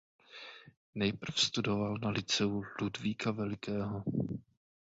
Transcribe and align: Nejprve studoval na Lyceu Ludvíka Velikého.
Nejprve 0.95 1.37
studoval 1.37 1.97
na 1.97 2.09
Lyceu 2.09 2.63
Ludvíka 2.81 3.31
Velikého. 3.31 4.03